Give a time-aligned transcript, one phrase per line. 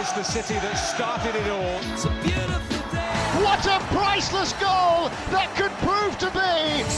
[0.00, 1.76] It's the city that started it all.
[1.92, 3.20] It's a beautiful day.
[3.44, 6.88] What a priceless goal that could prove to be.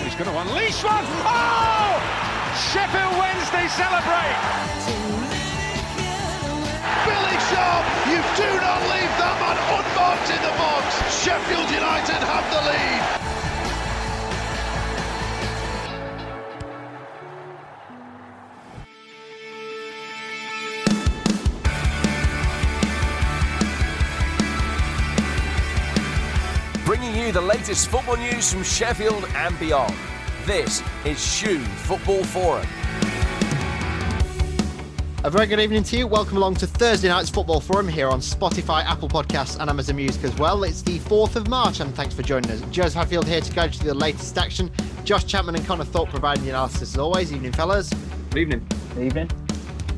[0.00, 1.04] He's going to unleash one.
[1.20, 2.00] Oh!
[2.72, 4.40] Sheffield Wednesday celebrate.
[7.04, 10.96] Billy Sharp, you do not leave that man unmarked in the box.
[11.20, 13.19] Sheffield United have the lead.
[27.30, 29.94] You the latest football news from Sheffield and beyond.
[30.46, 32.66] This is SHU Football Forum.
[35.22, 36.08] A very good evening to you.
[36.08, 40.24] Welcome along to Thursday night's Football Forum here on Spotify, Apple Podcasts, and Amazon Music
[40.24, 40.64] as well.
[40.64, 42.62] It's the 4th of March, and thanks for joining us.
[42.72, 44.68] Joseph Hadfield here to guide you through the latest action.
[45.04, 47.32] Josh Chapman and Connor Thorpe providing the analysis as always.
[47.32, 47.90] Evening, fellas.
[48.30, 48.66] Good evening.
[48.96, 49.30] Good evening.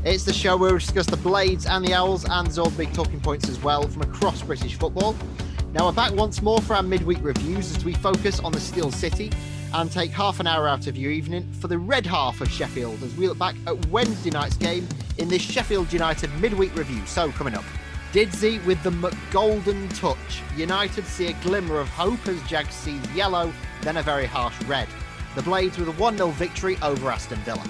[0.04, 2.76] It's the show where we discuss the Blades and the Owls, and there's all the
[2.76, 5.16] big talking points as well from across British football.
[5.74, 8.92] Now we're back once more for our midweek reviews as we focus on the Steel
[8.92, 9.32] City
[9.72, 13.02] and take half an hour out of your evening for the red half of Sheffield
[13.02, 17.00] as we look back at Wednesday night's game in this Sheffield United midweek review.
[17.06, 17.64] So coming up,
[18.12, 20.42] Didsey with the McGolden touch.
[20.58, 23.50] United see a glimmer of hope as Jags see yellow,
[23.80, 24.88] then a very harsh red.
[25.36, 27.64] The Blades with a 1 0 victory over Aston Villa.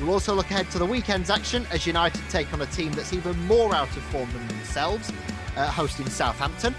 [0.00, 3.12] We'll also look ahead to the weekend's action as United take on a team that's
[3.12, 5.12] even more out of form than themselves
[5.58, 6.74] uh, hosting Southampton.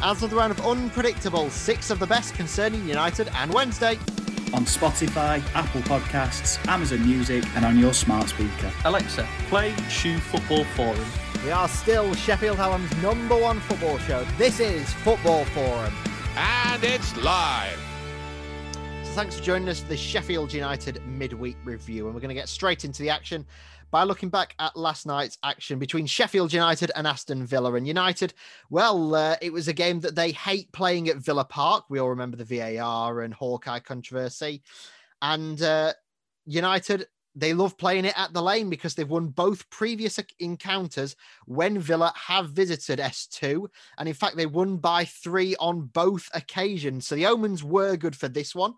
[0.00, 3.98] As of the round of unpredictable, six of the best concerning United and Wednesday.
[4.52, 8.72] On Spotify, Apple Podcasts, Amazon Music, and on your smart speaker.
[8.84, 11.04] Alexa, play SHU Football Forum.
[11.44, 14.24] We are still Sheffield Hallam's number one football show.
[14.38, 15.92] This is Football Forum.
[16.36, 17.78] And it's live.
[19.02, 22.06] So thanks for joining us for the Sheffield United midweek review.
[22.06, 23.44] And we're going to get straight into the action
[23.90, 27.74] by looking back at last night's action between Sheffield United and Aston Villa.
[27.74, 28.34] And United,
[28.70, 31.84] well, uh, it was a game that they hate playing at Villa Park.
[31.88, 34.62] We all remember the VAR and Hawkeye controversy.
[35.22, 35.92] And uh,
[36.46, 41.78] United, they love playing it at the lane because they've won both previous encounters when
[41.78, 43.66] Villa have visited S2.
[43.98, 47.06] And in fact, they won by three on both occasions.
[47.06, 48.74] So the omens were good for this one.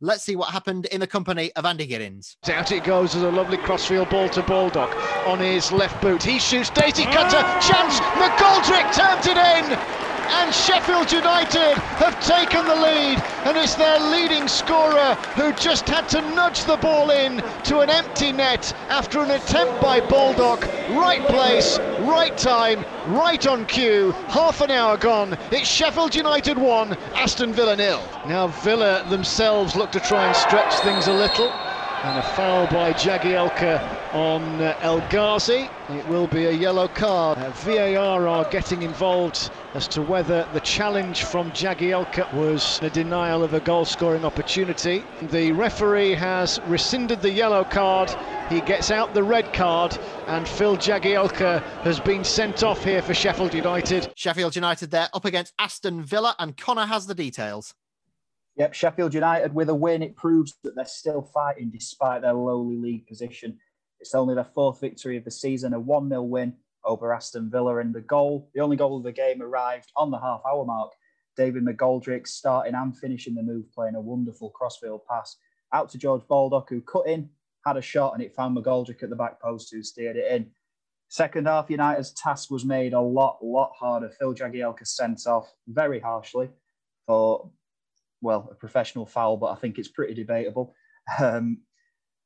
[0.00, 2.36] Let's see what happened in the company of Andy Giddins.
[2.48, 4.94] Out it goes as a lovely crossfield ball to Baldock
[5.26, 6.22] on his left boot.
[6.22, 7.38] He shoots Daisy Cutter.
[7.40, 7.58] Ah!
[7.60, 8.00] Chance.
[8.16, 14.46] McGoldrick turns it in and Sheffield United have taken the lead and it's their leading
[14.46, 19.30] scorer who just had to nudge the ball in to an empty net after an
[19.30, 20.62] attempt by Baldock.
[20.90, 24.12] Right place, right time, right on cue.
[24.28, 25.36] Half an hour gone.
[25.50, 28.02] It's Sheffield United 1, Aston Villa nil.
[28.26, 32.92] Now Villa themselves look to try and stretch things a little and a foul by
[32.92, 35.68] Jagielka on uh, El Ghazi.
[35.88, 37.38] It will be a yellow card.
[37.38, 43.42] Uh, VAR are getting involved as to whether the challenge from Jagielka was a denial
[43.42, 45.04] of a goal scoring opportunity.
[45.30, 48.14] The referee has rescinded the yellow card.
[48.48, 53.14] He gets out the red card, and Phil Jagielka has been sent off here for
[53.14, 54.12] Sheffield United.
[54.16, 57.74] Sheffield United there up against Aston Villa, and Connor has the details.
[58.56, 62.76] Yep, Sheffield United with a win, it proves that they're still fighting despite their lowly
[62.76, 63.56] league position.
[64.00, 66.54] It's only their fourth victory of the season, a 1 0 win
[66.84, 67.78] over Aston Villa.
[67.78, 70.92] And the goal, the only goal of the game, arrived on the half hour mark.
[71.36, 75.36] David McGoldrick starting and finishing the move, playing a wonderful crossfield pass
[75.72, 77.30] out to George Baldock, who cut in,
[77.64, 80.50] had a shot, and it found McGoldrick at the back post, who steered it in.
[81.08, 84.10] Second half, United's task was made a lot, lot harder.
[84.10, 86.50] Phil Jagielka sent off very harshly
[87.06, 87.50] for,
[88.20, 90.74] well, a professional foul, but I think it's pretty debatable.
[91.18, 91.62] Um,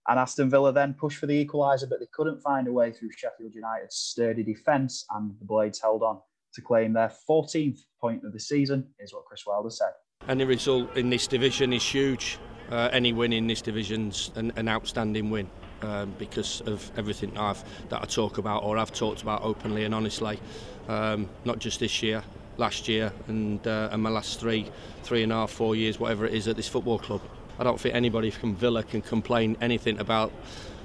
[0.09, 3.11] and Aston Villa then pushed for the equaliser, but they couldn't find a way through
[3.17, 6.21] Sheffield United's sturdy defence, and the Blades held on
[6.55, 9.93] to claim their 14th point of the season, is what Chris Wilder said.
[10.29, 12.39] Any result in this division is huge.
[12.71, 15.49] Uh, any win in this division's an, an outstanding win.
[15.83, 19.93] Um, because of everything I've that I talk about or I've talked about openly and
[19.93, 20.39] honestly,
[20.87, 22.23] um, not just this year,
[22.57, 24.71] last year, and uh, and my last three,
[25.03, 27.21] three and a half, four years, whatever it is at this football club.
[27.59, 30.33] I don't think anybody from Villa can complain anything about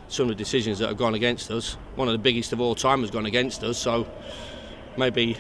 [0.10, 1.74] some of the decisions that have gone against us.
[1.96, 4.08] One of the biggest of all time has gone against us, so
[4.98, 5.38] maybe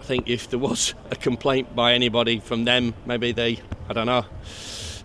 [0.00, 4.06] I think if there was a complaint by anybody from them, maybe they, I don't
[4.06, 4.24] know,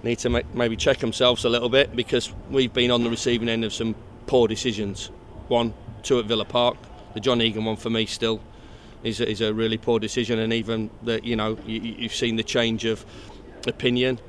[0.03, 3.49] need to make, maybe check themselves a little bit because we've been on the receiving
[3.49, 3.95] end of some
[4.27, 5.07] poor decisions.
[5.47, 5.73] One,
[6.03, 6.77] two at Villa Park.
[7.13, 8.41] The John Egan one for me still
[9.03, 12.35] is a, is a really poor decision, and even that you know you, you've seen
[12.37, 13.05] the change of
[13.67, 14.19] opinion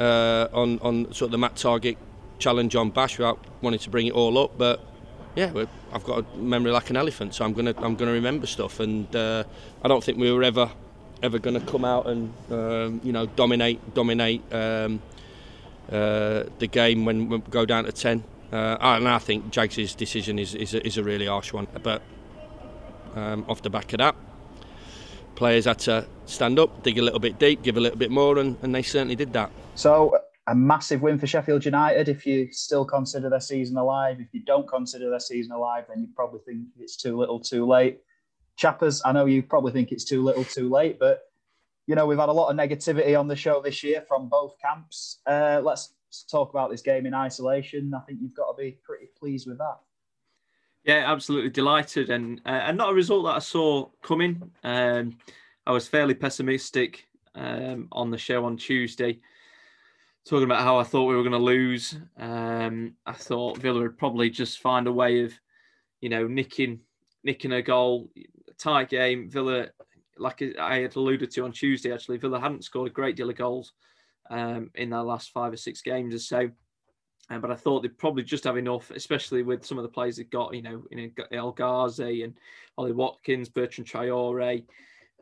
[0.00, 1.96] uh, on on sort of the Matt Targett
[2.38, 4.80] challenge on Bash without wanting to bring it all up, but
[5.36, 5.52] yeah,
[5.92, 9.14] I've got a memory like an elephant, so I'm gonna I'm gonna remember stuff, and
[9.14, 9.44] uh,
[9.84, 10.70] I don't think we were ever
[11.22, 15.02] ever going to come out and um, you know dominate dominate um,
[15.92, 18.24] uh, the game when we go down to ten.
[18.52, 22.02] Uh, and I think Jags' decision is is a, is a really harsh one, but
[23.14, 24.16] um, off the back of that,
[25.40, 28.36] players had to stand up, dig a little bit deep, give a little bit more,
[28.38, 29.50] and, and they certainly did that.
[29.74, 30.14] So
[30.46, 34.18] a massive win for Sheffield United if you still consider their season alive.
[34.20, 37.66] If you don't consider their season alive, then you probably think it's too little too
[37.66, 38.00] late.
[38.56, 41.22] Chappers, I know you probably think it's too little too late, but
[41.86, 44.56] you know, we've had a lot of negativity on the show this year from both
[44.60, 45.20] camps.
[45.26, 45.94] Uh, let's
[46.30, 47.94] talk about this game in isolation.
[47.94, 49.78] I think you've got to be pretty pleased with that.
[50.84, 54.50] Yeah, absolutely delighted, and uh, and not a result that I saw coming.
[54.64, 55.18] Um,
[55.66, 59.20] I was fairly pessimistic um, on the show on Tuesday
[60.28, 61.96] talking about how I thought we were going to lose.
[62.18, 65.32] Um, I thought Villa would probably just find a way of,
[66.00, 66.80] you know, nicking
[67.24, 68.10] nicking a goal.
[68.58, 69.28] Tight game.
[69.30, 69.68] Villa,
[70.18, 73.36] like I had alluded to on Tuesday, actually, Villa hadn't scored a great deal of
[73.36, 73.72] goals
[74.30, 76.50] um, in their last five or six games or so.
[77.30, 80.16] Uh, but I thought they'd probably just have enough, especially with some of the players
[80.16, 82.34] they've got, you know, in El Ghazi and
[82.76, 84.64] Ollie Watkins, Bertrand Traore,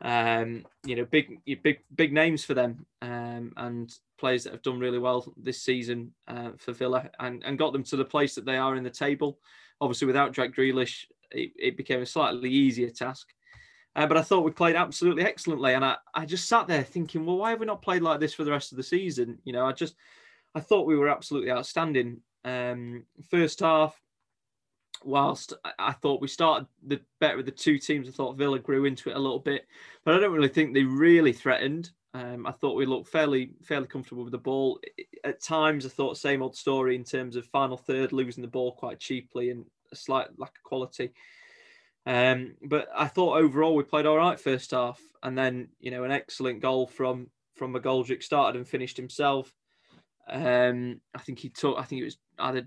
[0.01, 4.79] um, you know, big, big, big names for them, um, and players that have done
[4.79, 8.45] really well this season uh, for Villa, and, and got them to the place that
[8.45, 9.39] they are in the table.
[9.81, 13.27] Obviously, without Jack Grealish, it, it became a slightly easier task.
[13.95, 17.25] Uh, but I thought we played absolutely excellently, and I, I just sat there thinking,
[17.25, 19.39] well, why have we not played like this for the rest of the season?
[19.43, 19.95] You know, I just
[20.59, 22.19] I thought we were absolutely outstanding.
[22.43, 23.97] Um, first half,
[25.05, 28.83] whilst I thought we started the better with the two teams, I thought Villa grew
[28.83, 29.65] into it a little bit,
[30.03, 31.91] but I don't really think they really threatened.
[32.13, 34.81] Um, I thought we looked fairly fairly comfortable with the ball.
[35.23, 38.73] At times, I thought same old story in terms of final third, losing the ball
[38.73, 41.11] quite cheaply and a slight lack of quality.
[42.05, 46.03] Um, but I thought overall we played all right first half, and then you know
[46.03, 49.53] an excellent goal from from McGoldrick started and finished himself.
[50.31, 51.77] Um, I think he took.
[51.77, 52.65] I think it was either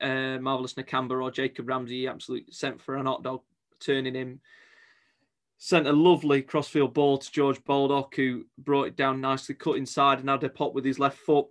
[0.00, 3.42] uh, Marvelous Nakamba or Jacob Ramsey absolutely sent for an hot dog,
[3.80, 4.40] turning him.
[5.56, 10.18] Sent a lovely crossfield ball to George Baldock, who brought it down nicely, cut inside,
[10.18, 11.46] and had a pop with his left foot.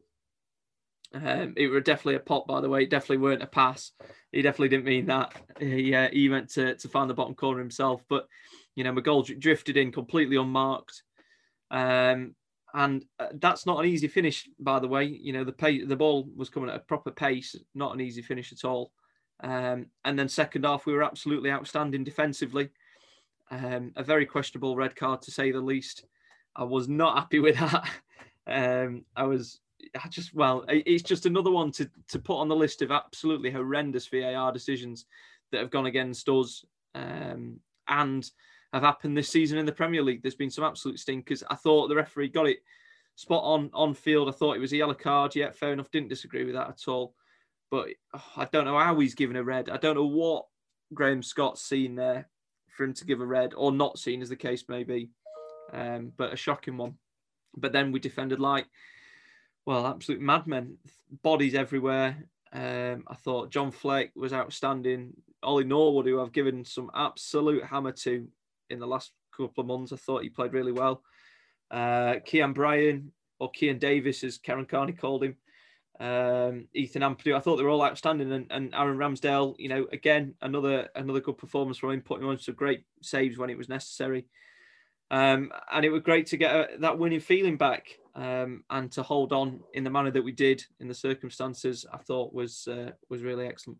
[1.14, 2.84] Um, it were definitely a pop, by the way.
[2.84, 3.92] It definitely weren't a pass.
[4.32, 5.34] He definitely didn't mean that.
[5.60, 8.04] He, uh, he meant to, to find the bottom corner himself.
[8.10, 8.28] But,
[8.76, 11.04] you know, McGoldrick drifted in completely unmarked.
[11.72, 12.36] Um,
[12.74, 15.06] and uh, that's not an easy finish, by the way.
[15.06, 18.22] You know, the pace, the ball was coming at a proper pace, not an easy
[18.22, 18.92] finish at all.
[19.44, 22.70] Um, and then second half, we were absolutely outstanding defensively.
[23.52, 26.06] Um, a very questionable red card, to say the least.
[26.56, 27.90] I was not happy with that.
[28.48, 29.60] um, I was,
[30.02, 33.52] I just, well, it's just another one to to put on the list of absolutely
[33.52, 35.06] horrendous VAR decisions
[35.52, 36.66] that have gone against us.
[36.96, 38.30] Um, and
[38.74, 40.22] have happened this season in the Premier League.
[40.22, 41.44] There's been some absolute stinkers.
[41.50, 42.60] I thought the referee got it
[43.16, 44.28] spot on on field.
[44.28, 45.36] I thought it was a yellow card.
[45.36, 45.92] Yeah, fair enough.
[45.92, 47.14] Didn't disagree with that at all.
[47.70, 49.70] But oh, I don't know how he's given a red.
[49.70, 50.46] I don't know what
[50.94, 52.28] Graham Scott's seen there
[52.68, 55.10] for him to give a red or not seen, as the case may be.
[55.72, 56.96] Um, but a shocking one.
[57.56, 58.66] But then we defended like,
[59.66, 60.78] well, absolute madmen.
[61.22, 62.26] Bodies everywhere.
[62.52, 65.14] Um, I thought John Fleck was outstanding.
[65.42, 68.28] Ollie Norwood, who I've given some absolute hammer to
[68.70, 69.92] in the last couple of months.
[69.92, 71.02] I thought he played really well.
[71.72, 75.36] Uh, Kian Bryan or Kian Davis, as Karen Carney called him.
[76.00, 77.36] Um, Ethan Ampadu.
[77.36, 79.56] I thought they were all outstanding, and, and Aaron Ramsdale.
[79.60, 83.50] You know, again another another good performance from him, putting on some great saves when
[83.50, 84.26] it was necessary.
[85.12, 89.04] Um, and it was great to get a, that winning feeling back um, and to
[89.04, 91.86] hold on in the manner that we did in the circumstances.
[91.94, 93.80] I thought was uh, was really excellent.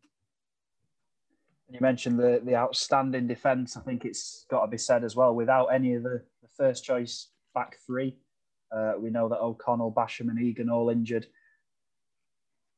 [1.74, 3.76] You mentioned the the outstanding defence.
[3.76, 5.34] I think it's got to be said as well.
[5.34, 8.16] Without any of the, the first choice back three,
[8.72, 11.26] uh, we know that O'Connell, Basham, and Egan all injured.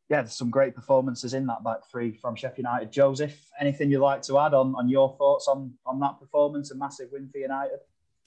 [0.07, 2.91] Yeah, there's some great performances in that back three from Sheffield United.
[2.91, 6.71] Joseph, anything you'd like to add on, on your thoughts on, on that performance?
[6.71, 7.79] A massive win for United.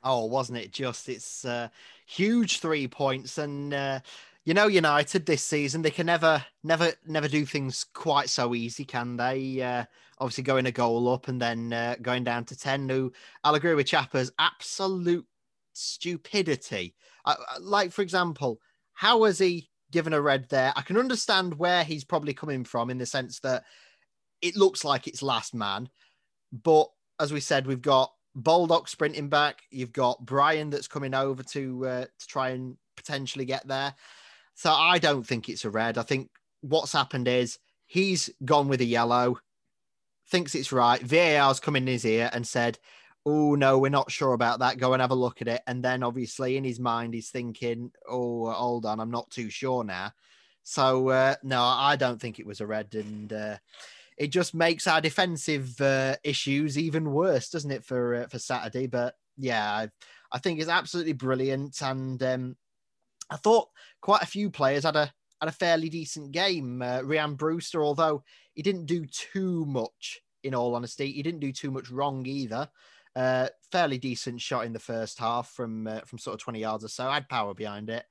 [0.03, 1.09] Oh, wasn't it just?
[1.09, 1.69] It's uh,
[2.07, 4.01] huge three points, and uh,
[4.45, 8.85] you know United this season they can never, never, never do things quite so easy,
[8.85, 9.63] can they?
[9.63, 9.85] Uh,
[10.21, 12.89] obviously going a goal up and then uh, going down to 10.
[12.89, 13.13] Who
[13.45, 15.27] I'll agree with Chappers, absolute
[15.73, 16.95] stupidity.
[17.61, 18.61] Like, for example,
[18.95, 20.73] how has he given a red there?
[20.77, 23.65] I can understand where he's probably coming from in the sense that
[24.43, 25.89] it looks like it's last man.
[26.53, 26.89] But
[27.21, 29.63] as we said, we've got Baldock sprinting back.
[29.71, 33.95] You've got Bryan that's coming over to uh, to try and potentially get there.
[34.55, 35.99] So I don't think it's a red.
[35.99, 39.39] I think what's happened is he's gone with a yellow
[40.31, 41.01] thinks it's right.
[41.01, 42.79] VAR's come in his ear and said,
[43.27, 44.79] oh no, we're not sure about that.
[44.79, 45.63] Go and have a look at it.
[45.67, 49.85] And then obviously in his mind, he's thinking, oh, hold on, I'm not too sure
[49.85, 50.13] now.
[50.69, 53.57] So uh, no, I don't think it was a red, and uh,
[54.19, 58.87] it just makes our defensive uh, issues even worse, doesn't it, for uh, for Saturday?
[58.87, 59.89] But yeah, I,
[60.31, 62.57] I, think it's absolutely brilliant, and um,
[63.31, 63.71] I thought
[64.03, 66.83] quite a few players had a had a fairly decent game.
[66.83, 68.23] Uh, Rhian Brewster, although
[68.55, 72.69] he didn't do too much, in all honesty, he didn't do too much wrong either.
[73.17, 76.85] Uh, fairly decent shot in the first half from uh, from sort of 20 yards
[76.85, 77.09] or so.
[77.09, 78.05] I had power behind it.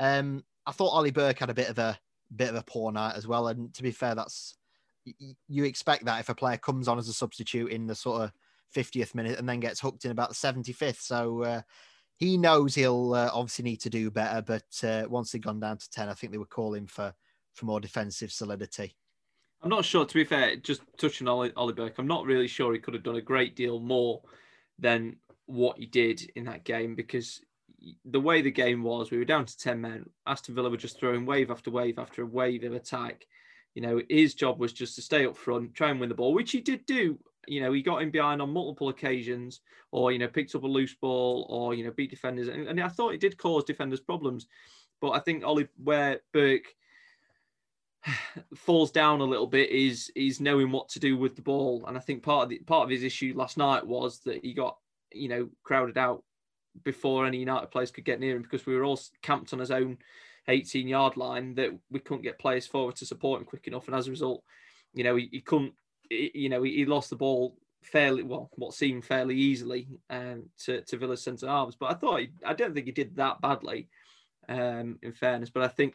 [0.00, 1.98] Um, I thought Ollie Burke had a bit of a
[2.34, 3.48] bit of a poor night as well.
[3.48, 4.56] And to be fair, that's
[5.48, 8.32] you expect that if a player comes on as a substitute in the sort of
[8.74, 11.00] 50th minute and then gets hooked in about the 75th.
[11.00, 11.60] So uh,
[12.16, 14.42] he knows he'll uh, obviously need to do better.
[14.42, 17.14] But uh, once they'd gone down to 10, I think they were calling for
[17.54, 18.94] for more defensive solidity.
[19.62, 22.72] I'm not sure, to be fair, just touching Ollie, Ollie Burke, I'm not really sure
[22.72, 24.20] he could have done a great deal more
[24.78, 27.40] than what he did in that game because
[28.04, 30.10] the way the game was, we were down to 10 men.
[30.26, 33.26] Aston Villa were just throwing wave after wave after a wave of attack.
[33.76, 36.32] You know, his job was just to stay up front, try and win the ball,
[36.32, 37.18] which he did do.
[37.46, 39.60] You know, he got in behind on multiple occasions,
[39.92, 42.48] or, you know, picked up a loose ball, or, you know, beat defenders.
[42.48, 44.46] And, and I thought it did cause defenders problems.
[45.02, 46.74] But I think Ollie, where Burke
[48.56, 51.84] falls down a little bit is is knowing what to do with the ball.
[51.86, 54.54] And I think part of the part of his issue last night was that he
[54.54, 54.78] got,
[55.12, 56.24] you know, crowded out
[56.82, 59.70] before any United players could get near him because we were all camped on his
[59.70, 59.98] own
[60.48, 63.86] 18 yard line that we couldn't get players forward to support him quick enough.
[63.86, 64.42] And as a result,
[64.94, 65.74] you know, he, he couldn't,
[66.08, 70.44] he, you know, he, he, lost the ball fairly well, what seemed fairly easily um,
[70.64, 71.76] to, to Villa's centre halves.
[71.76, 73.88] But I thought, he, I don't think he did that badly,
[74.48, 75.50] um, in fairness.
[75.50, 75.94] But I think,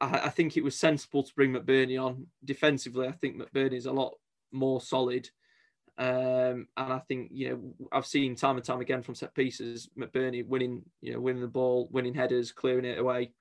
[0.00, 3.08] I, I think it was sensible to bring McBurnie on defensively.
[3.08, 4.14] I think McBurnie is a lot
[4.52, 5.28] more solid
[6.00, 9.90] um, and I think you know I've seen time and time again from set pieces
[9.98, 13.32] McBurnie winning you know winning the ball, winning headers, clearing it away,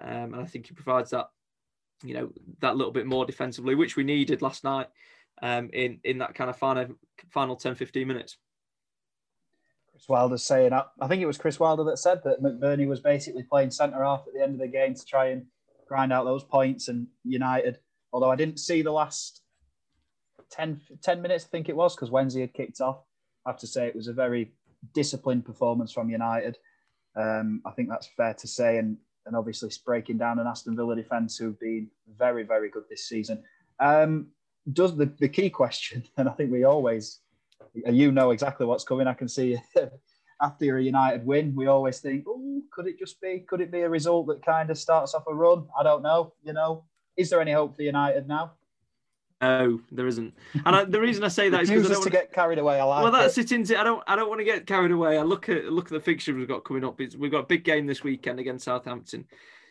[0.00, 1.28] um, and I think he provides that
[2.02, 4.88] you know that little bit more defensively, which we needed last night
[5.42, 6.86] um, in in that kind of final
[7.30, 8.36] final 10, 15 minutes.
[9.90, 13.42] Chris Wilder saying, I think it was Chris Wilder that said that McBurnie was basically
[13.42, 15.44] playing centre half at the end of the game to try and
[15.86, 17.78] grind out those points, and United.
[18.12, 19.42] Although I didn't see the last
[20.50, 23.02] 10, 10 minutes, I think it was, because Wednesday had kicked off.
[23.44, 24.52] I have to say it was a very
[24.94, 26.58] disciplined performance from United.
[27.16, 28.96] Um, I think that's fair to say, and
[29.26, 33.42] and obviously breaking down an Aston Villa defence who've been very very good this season.
[33.78, 34.28] Um,
[34.72, 37.20] does the, the key question, and I think we always,
[37.74, 39.06] you know exactly what's coming.
[39.06, 39.58] I can see
[40.42, 43.40] after a United win, we always think, oh, could it just be?
[43.40, 45.66] Could it be a result that kind of starts off a run?
[45.78, 46.34] I don't know.
[46.42, 46.84] You know,
[47.16, 48.52] is there any hope for United now?
[49.40, 50.34] No, there isn't.
[50.66, 52.78] And I, the reason I say that is because I don't to get carried away.
[52.78, 53.52] I like well, that's it.
[53.52, 54.02] Into, I don't.
[54.06, 55.16] I don't want to get carried away.
[55.16, 57.00] I look at look at the fixture we've got coming up.
[57.00, 59.26] It's, we've got a big game this weekend against Southampton.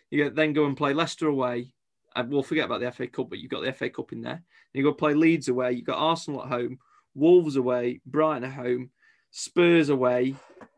[0.09, 1.73] You then go and play Leicester away.
[2.15, 4.41] And we'll forget about the FA Cup, but you've got the FA Cup in there.
[4.73, 5.73] You go play Leeds away.
[5.73, 6.79] You've got Arsenal at home,
[7.13, 8.89] Wolves away, Brighton at home,
[9.29, 10.35] Spurs away.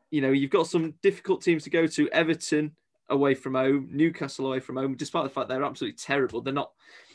[0.09, 2.09] You know, you've got some difficult teams to go to.
[2.09, 2.75] Everton
[3.07, 4.95] away from home, Newcastle away from home.
[4.95, 6.71] Despite the fact they're absolutely terrible, they're not.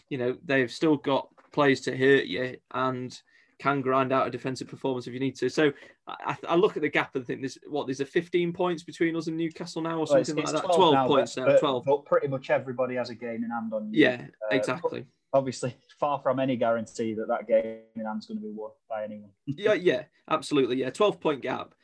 [0.09, 3.19] You know, they've still got plays to hurt you and
[3.59, 5.49] can grind out a defensive performance if you need to.
[5.49, 5.73] So
[6.07, 9.17] I, I look at the gap and think there's what there's a 15 points between
[9.17, 10.63] us and Newcastle now or something well, like that.
[10.65, 11.57] 12, 12 points now.
[11.57, 11.85] 12.
[11.87, 14.03] But pretty much everybody has a game in hand on you.
[14.03, 15.07] Yeah, uh, exactly.
[15.33, 18.73] Obviously, far from any guarantee that that game in hand is going to be won
[18.91, 19.31] by anyone.
[19.47, 20.77] yeah, yeah, absolutely.
[20.77, 21.75] Yeah, 12 point gap.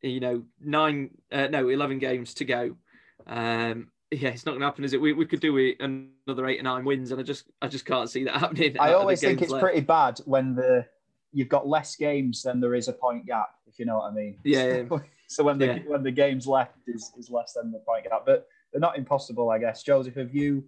[0.00, 2.76] You know, nine, uh, no, 11 games to go.
[3.26, 5.00] Um, yeah, it's not going to happen, is it?
[5.00, 7.84] We, we could do it another eight or nine wins, and I just I just
[7.84, 8.76] can't see that happening.
[8.78, 9.62] I always think it's left.
[9.62, 10.86] pretty bad when the
[11.32, 14.14] you've got less games than there is a point gap, if you know what I
[14.14, 14.38] mean.
[14.44, 14.84] Yeah.
[14.88, 15.78] So, so when the yeah.
[15.86, 19.50] when the games left is, is less than the point gap, but they're not impossible,
[19.50, 19.82] I guess.
[19.82, 20.64] Joseph, have you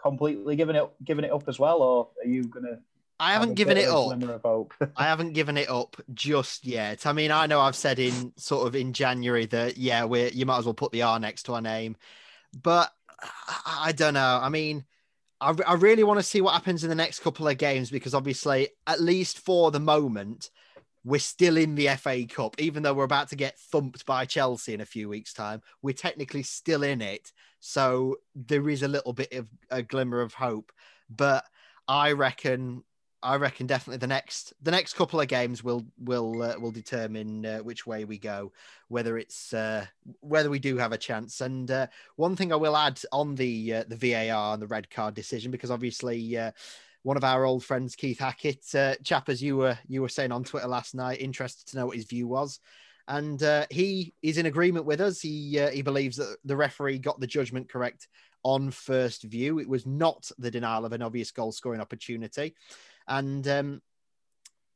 [0.00, 2.78] completely given it given it up as well, or are you gonna?
[3.18, 4.90] I haven't given it up.
[4.96, 7.06] I haven't given it up just yet.
[7.06, 10.44] I mean, I know I've said in sort of in January that yeah, we you
[10.44, 11.96] might as well put the R next to our name
[12.60, 12.92] but
[13.66, 14.40] I don't know.
[14.42, 14.84] I mean,
[15.40, 18.14] I, I really want to see what happens in the next couple of games because
[18.14, 20.50] obviously, at least for the moment,
[21.04, 24.74] we're still in the FA Cup, even though we're about to get thumped by Chelsea
[24.74, 25.60] in a few weeks' time.
[25.82, 30.34] We're technically still in it, so there is a little bit of a glimmer of
[30.34, 30.70] hope.
[31.10, 31.44] But
[31.88, 32.84] I reckon
[33.22, 37.46] I reckon definitely the next the next couple of games will will uh, will determine
[37.46, 38.52] uh, which way we go,
[38.88, 39.86] whether it's uh,
[40.20, 41.40] whether we do have a chance.
[41.40, 41.86] And uh,
[42.16, 45.50] one thing I will add on the uh, the VAR and the red card decision,
[45.50, 46.50] because obviously uh,
[47.02, 48.64] one of our old friends, Keith Hackett.
[49.04, 51.96] Chap, as you were you were saying on Twitter last night, interested to know what
[51.96, 52.58] his view was,
[53.08, 55.20] and he is in agreement with us.
[55.20, 58.08] He he believes that the referee got the judgment correct
[58.44, 59.60] on first view.
[59.60, 62.54] It was not the denial of an obvious goal scoring opportunity,
[63.08, 63.82] and um,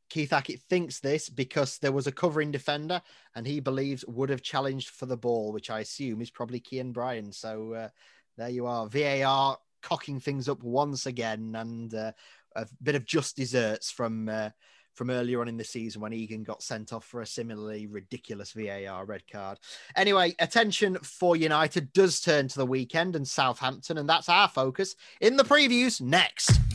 [0.09, 3.02] Keith Hackett thinks this because there was a covering defender
[3.35, 6.92] and he believes would have challenged for the ball, which I assume is probably Cian
[6.92, 7.33] Bryan.
[7.33, 7.88] So uh,
[8.37, 8.87] there you are.
[8.88, 12.12] VAR cocking things up once again and uh,
[12.54, 14.50] a bit of just desserts from uh,
[14.95, 18.52] from earlier on in the season when Egan got sent off for a similarly ridiculous
[18.52, 19.59] VAR red card.
[19.95, 24.97] Anyway, attention for United does turn to the weekend and Southampton, and that's our focus
[25.21, 26.65] in the previews next.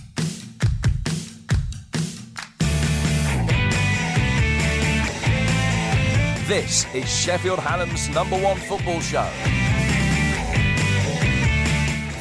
[6.52, 9.26] This is Sheffield Hallam's number one football show.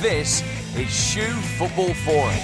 [0.01, 0.45] This
[0.77, 1.27] is SHU
[1.59, 2.37] Football Forum.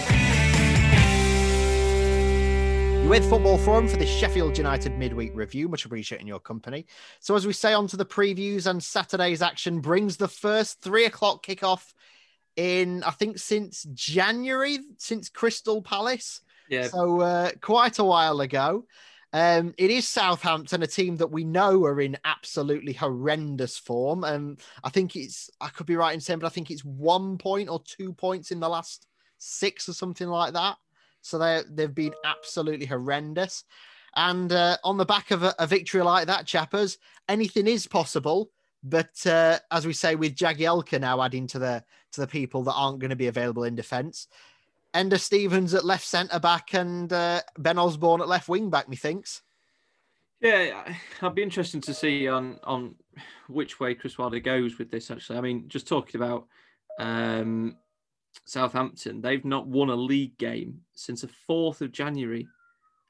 [3.02, 5.68] You're with Football Forum for the Sheffield United midweek review.
[5.68, 6.86] Much appreciating your company.
[7.20, 11.04] So, as we say, on to the previews, and Saturday's action brings the first three
[11.04, 11.94] o'clock kickoff
[12.56, 16.40] in, I think, since January, since Crystal Palace.
[16.68, 16.88] Yeah.
[16.88, 18.86] So, uh, quite a while ago.
[19.32, 24.24] Um, it is Southampton, a team that we know are in absolutely horrendous form.
[24.24, 27.36] And I think it's, I could be right in saying, but I think it's one
[27.36, 29.06] point or two points in the last
[29.38, 30.76] six or something like that.
[31.22, 33.64] So they they've been absolutely horrendous.
[34.14, 38.50] And uh, on the back of a, a, victory like that, chappers, anything is possible.
[38.82, 42.74] But uh, as we say, with Jagielka now adding to the to the people that
[42.74, 44.28] aren't going to be available in defence,
[44.94, 49.42] Enda Stevens at left centre back and uh, Ben Osborne at left wing back, methinks.
[50.40, 52.94] Yeah, I'd be interested to see on on
[53.48, 55.10] which way Chris Wilder goes with this.
[55.10, 56.46] Actually, I mean, just talking about
[56.98, 57.76] um,
[58.44, 62.46] Southampton, they've not won a league game since the fourth of January.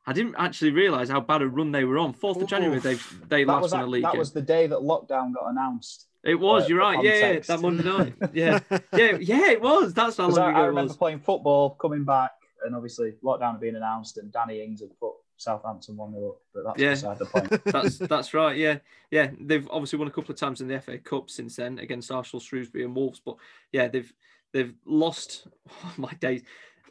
[0.06, 2.12] I didn't actually realise how bad a run they were on.
[2.12, 2.94] Fourth of January, they
[3.29, 4.05] they that last won a league.
[4.05, 4.18] That game.
[4.20, 6.07] was the day that lockdown got announced.
[6.26, 6.64] It was.
[6.64, 7.02] Uh, you're right.
[7.02, 8.14] Yeah, yeah, that Monday night.
[8.32, 8.58] Yeah,
[8.92, 9.50] yeah, yeah.
[9.50, 9.94] It was.
[9.94, 10.96] That's how long I, ago I remember was.
[10.96, 12.32] playing football, coming back,
[12.64, 16.36] and obviously lockdown had been announced, and Danny Ings had put Southampton one 0 up.
[16.54, 16.90] But that's yeah.
[16.90, 17.64] beside the point.
[17.64, 18.56] that's that's right.
[18.56, 18.78] Yeah,
[19.10, 19.30] yeah.
[19.40, 22.40] They've obviously won a couple of times in the FA Cup since then against Arsenal,
[22.40, 23.20] Shrewsbury, and Wolves.
[23.24, 23.36] But
[23.72, 24.12] yeah, they've
[24.52, 25.46] they've lost.
[25.70, 26.42] Oh, my days.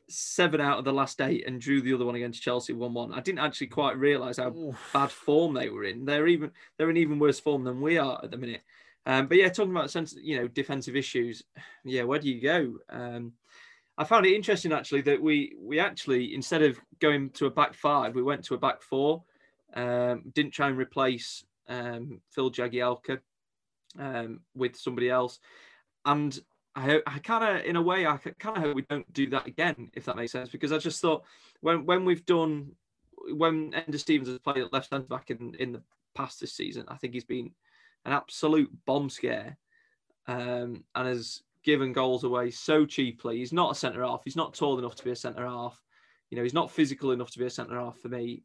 [0.07, 3.11] Seven out of the last eight and drew the other one against Chelsea one one.
[3.11, 4.77] I didn't actually quite realise how Oof.
[4.93, 6.05] bad form they were in.
[6.05, 8.61] They're even they're in even worse form than we are at the minute.
[9.05, 11.43] Um, but yeah, talking about sense, you know, defensive issues.
[11.83, 12.77] Yeah, where do you go?
[12.89, 13.33] Um,
[13.97, 17.73] I found it interesting actually that we we actually instead of going to a back
[17.73, 19.23] five, we went to a back four.
[19.73, 23.19] Um, didn't try and replace um, Phil Jagielka
[23.99, 25.39] um, with somebody else,
[26.05, 26.37] and
[26.75, 29.47] I, I kind of, in a way, I kind of hope we don't do that
[29.47, 31.23] again, if that makes sense, because I just thought
[31.61, 32.71] when when we've done
[33.33, 35.81] when Enda Stevens has played at left centre back in in the
[36.13, 37.51] past this season, I think he's been
[38.05, 39.57] an absolute bomb scare
[40.27, 43.37] um, and has given goals away so cheaply.
[43.37, 44.21] He's not a centre half.
[44.23, 45.81] He's not tall enough to be a centre half.
[46.29, 48.43] You know, he's not physical enough to be a centre half for me.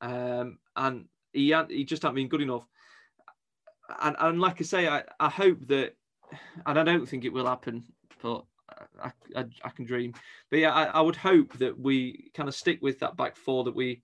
[0.00, 2.66] Um, and he had, he just hasn't been good enough.
[4.02, 5.96] And, and like I say, I, I hope that,
[6.66, 7.84] and I don't think it will happen,
[8.22, 8.44] but
[9.02, 10.12] I, I, I can dream.
[10.50, 13.64] But yeah, I, I would hope that we kind of stick with that back four
[13.64, 14.02] that we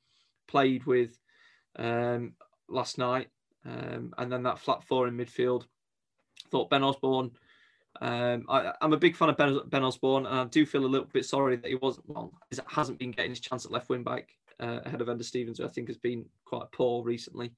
[0.48, 1.18] played with
[1.76, 2.32] um,
[2.68, 3.28] last night
[3.66, 5.64] um, and then that flat four in midfield.
[6.50, 7.30] Thought Ben Osborne.
[8.00, 10.86] Um, I, am a big fan of Ben, ben, Osborne, and I do feel a
[10.86, 12.32] little bit sorry that he wasn't well,
[12.66, 15.64] hasn't been getting his chance at left wing back uh, ahead of Enda Stevens, who
[15.64, 17.52] I think has been quite poor recently.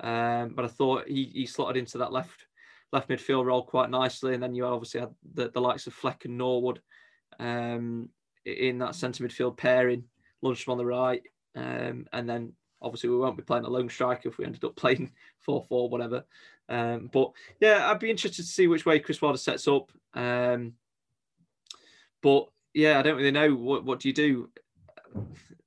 [0.00, 2.46] Um, but I thought he, he slotted into that left
[2.92, 6.24] left midfield role quite nicely, and then you obviously had the, the likes of Fleck
[6.24, 6.80] and Norwood
[7.38, 8.08] um,
[8.44, 10.04] in that centre midfield pairing,
[10.44, 11.22] Lundstram on the right,
[11.54, 14.76] um, and then Obviously, we won't be playing a lone striker if we ended up
[14.76, 16.24] playing 4 4, whatever.
[16.68, 19.90] Um, but yeah, I'd be interested to see which way Chris Wilder sets up.
[20.14, 20.74] Um,
[22.22, 23.54] but yeah, I don't really know.
[23.54, 24.50] What, what do you do?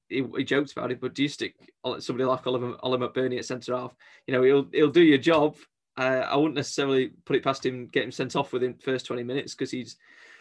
[0.08, 1.56] He, he jokes about it, but do you stick
[2.00, 3.96] somebody like Oliver, Oliver at centre half?
[4.28, 5.58] You know, he'll, he'll do your job.
[5.98, 9.24] Uh, I wouldn't necessarily put it past him, get him sent off within first 20
[9.24, 9.98] minutes because he's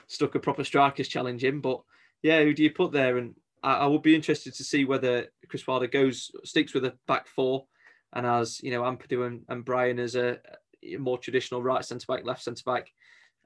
[0.06, 1.60] stuck a proper strikers challenge in.
[1.60, 1.82] But
[2.22, 3.18] yeah, who do you put there?
[3.18, 6.94] And I, I would be interested to see whether Chris Wilder goes sticks with a
[7.06, 7.66] back four
[8.12, 10.38] and as you know Ampadu and, and Bryan as a,
[10.82, 12.88] a more traditional right centre back, left centre back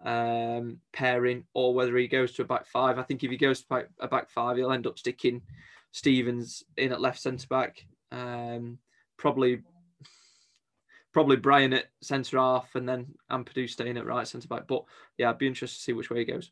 [0.04, 2.98] um, pairing, or whether he goes to a back five.
[2.98, 5.42] I think if he goes to a back five, he'll end up sticking
[5.92, 7.84] Stevens in at left centre back.
[8.12, 8.78] Um,
[9.16, 9.62] probably
[11.12, 14.66] probably Bryan at centre half and then Ampadu staying at right centre back.
[14.66, 14.84] But
[15.16, 16.50] yeah, I'd be interested to see which way he goes.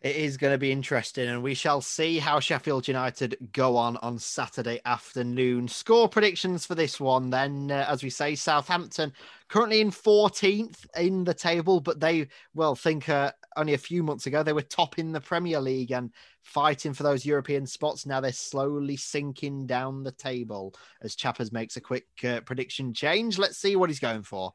[0.00, 3.96] It is going to be interesting, and we shall see how Sheffield United go on
[3.96, 5.66] on Saturday afternoon.
[5.66, 9.12] Score predictions for this one, then, uh, as we say, Southampton
[9.48, 14.26] currently in 14th in the table, but they, well, think uh, only a few months
[14.26, 18.06] ago they were top in the Premier League and fighting for those European spots.
[18.06, 23.36] Now they're slowly sinking down the table as Chappers makes a quick uh, prediction change.
[23.36, 24.54] Let's see what he's going for.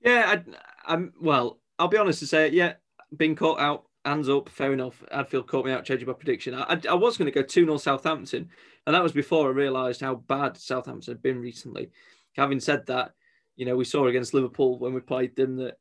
[0.00, 0.40] Yeah,
[0.86, 1.60] I, am well.
[1.78, 2.74] I'll be honest to say, yeah,
[3.14, 5.02] being caught out hands up, fair enough.
[5.12, 6.54] Adfield caught me out changing my prediction.
[6.54, 8.48] I, I was going to go 2 0 Southampton,
[8.86, 11.90] and that was before I realised how bad Southampton had been recently.
[12.36, 13.12] Having said that,
[13.56, 15.78] you know, we saw against Liverpool when we played them that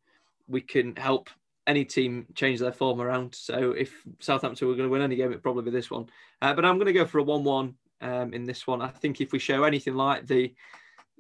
[0.48, 1.30] we can help
[1.68, 3.34] any team change their form around.
[3.34, 6.08] So if Southampton were going to win any game, it'd probably be this one.
[6.42, 8.82] Uh, but I'm going to go for a 1 1 um, in this one.
[8.82, 10.54] I think if we show anything like the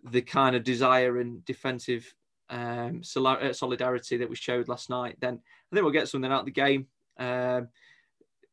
[0.03, 2.11] the kind of desire and defensive
[2.51, 6.41] um, uh, solidarity that we showed last night, then I think we'll get something out
[6.41, 6.87] of the game.
[7.17, 7.69] Um,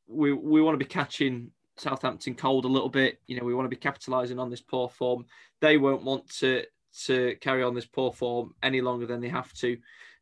[0.06, 3.20] we we want to be catching Southampton cold a little bit.
[3.26, 5.26] You know, we want to be capitalising on this poor form.
[5.60, 6.64] They won't want to
[7.04, 9.76] to carry on this poor form any longer than they have to.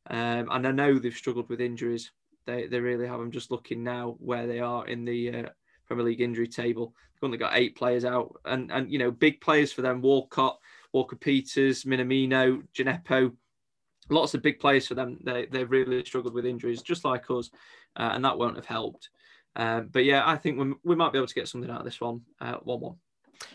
[0.09, 2.11] Um, and I know they've struggled with injuries.
[2.47, 3.21] They they really have.
[3.21, 5.49] I'm just looking now where they are in the uh,
[5.87, 6.95] Premier League injury table.
[7.15, 10.59] They've only got eight players out, and and you know big players for them: Walcott,
[10.93, 13.33] Walker Peters, Minamino, Djenepo
[14.09, 15.19] lots of big players for them.
[15.23, 17.51] They they've really struggled with injuries, just like us,
[17.97, 19.11] uh, and that won't have helped.
[19.57, 21.85] Um, but yeah, I think we, we might be able to get something out of
[21.85, 22.23] this one.
[22.40, 22.97] Uh, one one.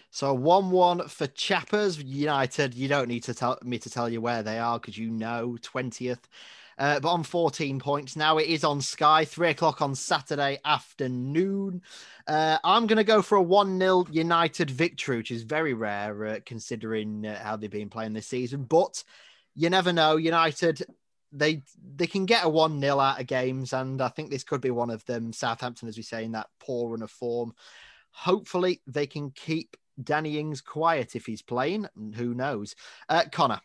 [0.10, 2.74] So one one for Chappers United.
[2.74, 5.58] You don't need to tell me to tell you where they are because you know
[5.62, 6.28] twentieth.
[6.78, 11.80] Uh, but on 14 points now, it is on Sky, three o'clock on Saturday afternoon.
[12.26, 16.26] Uh, I'm going to go for a 1 0 United victory, which is very rare
[16.26, 18.64] uh, considering uh, how they've been playing this season.
[18.64, 19.04] But
[19.56, 20.18] you never know.
[20.18, 20.84] United,
[21.32, 21.64] they
[21.96, 24.72] they can get a one 0 out of games, and I think this could be
[24.72, 25.34] one of them.
[25.34, 27.54] Southampton, as we say, in that poor run of form.
[28.12, 31.88] Hopefully, they can keep Danny Ings quiet if he's playing.
[32.16, 32.76] Who knows?
[33.08, 33.62] Uh, Connor.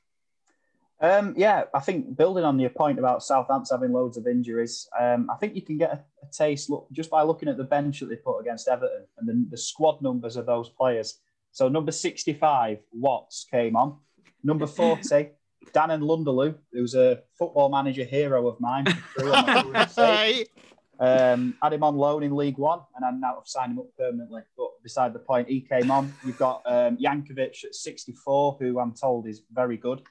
[0.99, 5.29] Um, yeah, I think building on your point about Southampton having loads of injuries, um,
[5.31, 8.01] I think you can get a, a, taste look just by looking at the bench
[8.01, 11.19] that they put against Everton and the, the squad numbers of those players.
[11.53, 13.99] So number 65, Watts came on.
[14.43, 15.33] Number 40,
[15.73, 18.87] Dan N'Lundulu, who's a football manager hero of mine,
[20.99, 24.43] um, had him on loan in League One, and I'm now signed him up permanently.
[24.57, 26.13] But beside the point, he came on.
[26.25, 30.03] You've got um, Jankewitz at 64, who I'm told is very good.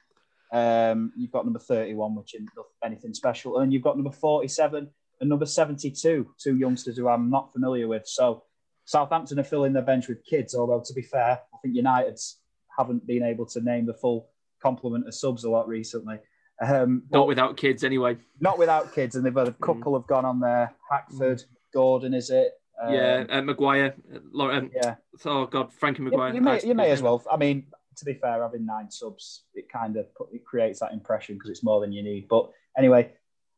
[0.52, 2.48] Um, you've got number 31, which isn't
[2.84, 4.88] anything special, and you've got number 47
[5.20, 8.06] and number 72, two youngsters who I'm not familiar with.
[8.06, 8.44] So
[8.84, 10.54] Southampton are filling their bench with kids.
[10.54, 12.38] Although to be fair, I think United's
[12.76, 14.28] haven't been able to name the full
[14.62, 16.18] complement of subs a lot recently.
[16.60, 18.16] Um, not without kids, anyway.
[18.40, 19.60] Not without kids, and they've had a mm.
[19.60, 20.74] couple have gone on there.
[20.90, 21.42] Hackford,
[21.72, 22.52] Gordon, is it?
[22.82, 23.94] Um, yeah, uh, Maguire,
[24.32, 24.70] Lauren.
[24.74, 24.96] Yeah.
[25.24, 26.28] Oh God, Frankie Maguire.
[26.28, 27.22] You, you may, you may as well.
[27.30, 27.66] I mean,
[27.96, 31.50] to be fair, having nine subs, it kind of put, it creates that impression because
[31.50, 32.28] it's more than you need.
[32.28, 33.12] But anyway,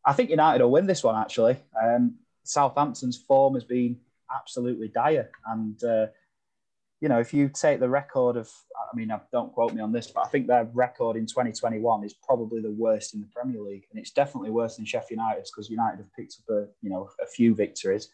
[0.04, 1.20] I think United will win this one.
[1.20, 3.98] Actually, um, Southampton's form has been
[4.34, 6.06] absolutely dire, and uh,
[7.00, 10.08] you know, if you take the record of, I mean, don't quote me on this,
[10.08, 13.84] but I think their record in 2021 is probably the worst in the Premier League,
[13.90, 17.08] and it's definitely worse than Sheffield United's because United have picked up a, you know,
[17.22, 18.08] a few victories,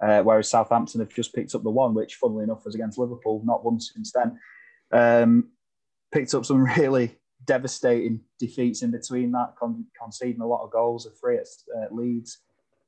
[0.00, 3.42] uh, whereas Southampton have just picked up the one, which, funnily enough, was against Liverpool,
[3.44, 4.38] not once since then.
[4.92, 5.48] Um,
[6.12, 11.04] picked up some really devastating defeats in between that, con- conceding a lot of goals,
[11.04, 11.46] the three at
[11.76, 12.38] uh, Leeds,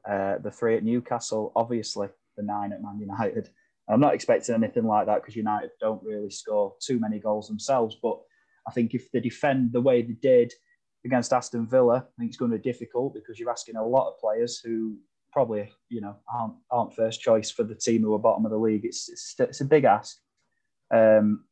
[0.08, 3.50] uh, the three at Newcastle, obviously the nine at Man United.
[3.90, 7.96] I'm not expecting anything like that because United don't really score too many goals themselves.
[8.00, 8.18] But
[8.66, 10.53] I think if they defend the way they did
[11.05, 14.09] against Aston Villa, I think it's going to be difficult because you're asking a lot
[14.09, 14.96] of players who
[15.33, 18.59] probably you know aren't, aren't first choice for the team who are bottom of the
[18.59, 18.85] league.
[18.85, 20.18] It's it's, it's a big ask,
[20.92, 21.44] um,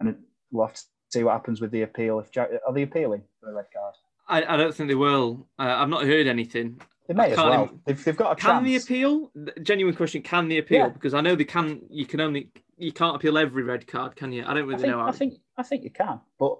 [0.00, 0.16] and
[0.50, 2.20] we'll have to see what happens with the appeal.
[2.20, 3.94] If are they appealing for the red card?
[4.28, 5.48] I, I don't think they will.
[5.58, 6.80] Uh, I've not heard anything.
[7.08, 7.70] They may as well.
[7.84, 8.86] They've, they've got a Can chance.
[8.86, 9.32] they appeal?
[9.62, 10.22] Genuine question.
[10.22, 10.78] Can the appeal?
[10.78, 10.88] Yeah.
[10.88, 11.80] Because I know they can.
[11.90, 14.44] You can only you can't appeal every red card, can you?
[14.44, 14.98] I don't really I think, know.
[14.98, 15.08] How.
[15.08, 16.58] I think I think you can, but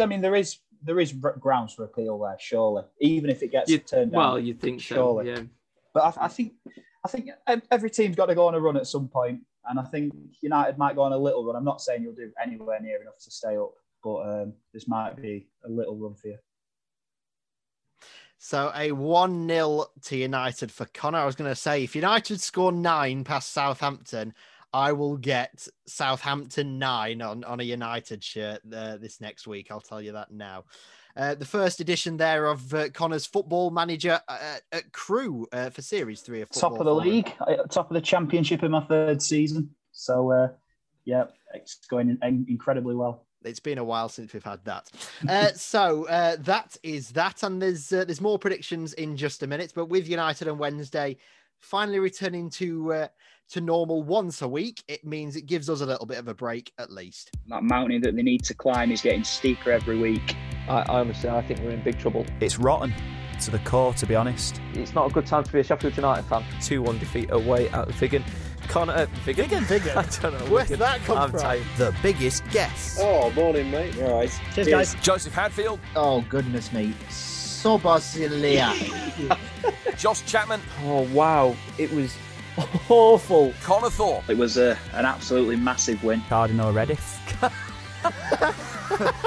[0.00, 3.70] I mean there is there is grounds for appeal there, surely, even if it gets
[3.70, 4.18] you'd, turned down.
[4.18, 5.26] Well, you think surely.
[5.26, 5.46] so, yeah.
[5.92, 6.52] But I, I think
[7.04, 7.30] I think
[7.70, 10.78] every team's got to go on a run at some point, and I think United
[10.78, 11.56] might go on a little run.
[11.56, 15.20] I'm not saying you'll do anywhere near enough to stay up, but um, this might
[15.20, 16.38] be a little run for you.
[18.42, 21.18] So a 1 0 to United for Connor.
[21.18, 24.32] I was going to say, if United score nine past Southampton,
[24.72, 29.70] I will get Southampton nine on, on a United shirt uh, this next week.
[29.70, 30.64] I'll tell you that now.
[31.14, 35.82] Uh, the first edition there of uh, Connor's football manager uh, at Crewe uh, for
[35.82, 39.20] Series 3 of Top of the league, uh, top of the championship in my third
[39.20, 39.68] season.
[39.92, 40.48] So, uh,
[41.04, 43.26] yeah, it's going in- incredibly well.
[43.44, 44.90] It's been a while since we've had that.
[45.28, 49.46] Uh, so uh, that is that, and there's uh, there's more predictions in just a
[49.46, 49.72] minute.
[49.74, 51.16] But with United on Wednesday,
[51.58, 53.08] finally returning to uh,
[53.50, 56.34] to normal once a week, it means it gives us a little bit of a
[56.34, 57.30] break at least.
[57.48, 60.36] That mountain that they need to climb is getting steeper every week.
[60.68, 62.26] I, I honestly, I think we're in big trouble.
[62.40, 62.92] It's rotten
[63.40, 64.60] to the core, to be honest.
[64.74, 66.44] It's not a good time to be a Sheffield United fan.
[66.62, 68.22] 2 1 defeat away at the Figan.
[68.68, 69.46] Connor, uh, Figan?
[69.48, 69.96] Figan, Figan.
[70.20, 70.52] I don't know.
[70.54, 71.40] Where's that come I'm from?
[71.40, 71.62] tired.
[71.76, 72.98] The biggest guess.
[73.00, 74.00] Oh, morning, mate.
[74.02, 74.40] All right.
[74.54, 74.94] Cheers, guys.
[75.02, 78.72] Joseph Hadfield, Oh goodness me, Sobosilia.
[79.96, 81.56] Josh Chapman, Oh, wow.
[81.78, 82.14] It was
[82.88, 83.52] awful.
[83.62, 86.22] Connor Thorpe, It was a, an absolutely massive win.
[86.28, 87.16] Cardinal Reddith.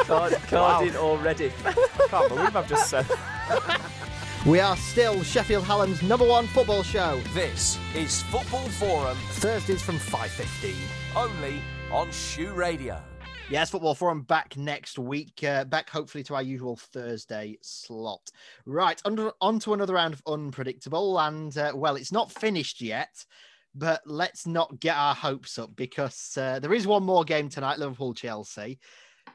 [0.05, 1.51] Card, Cardin already.
[2.09, 3.05] Can't believe I've just said.
[4.45, 7.21] We are still Sheffield Hallam's number one football show.
[7.33, 10.75] This is Football Forum, Thursdays from 5.15.
[11.15, 13.01] only on SHU Radio.
[13.49, 15.41] Yes, Football Forum back next week.
[15.45, 18.31] Uh, back hopefully to our usual Thursday slot.
[18.65, 21.17] Right, under, on to another round of unpredictable.
[21.21, 23.23] And uh, well, it's not finished yet,
[23.73, 27.79] but let's not get our hopes up because uh, there is one more game tonight
[27.79, 28.77] Liverpool Chelsea.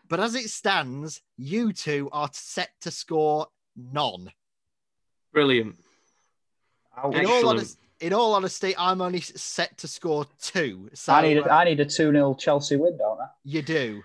[0.06, 4.30] But as it stands, you two are set to score none.
[5.32, 5.76] Brilliant.
[7.12, 10.90] In all, honest, in all honesty, I'm only set to score two.
[10.94, 13.26] So I need, uh, I need a 2 0 Chelsea win, don't I?
[13.44, 14.02] you do.